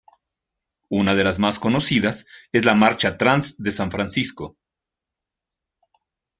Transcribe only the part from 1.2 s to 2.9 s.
las más conocidas es la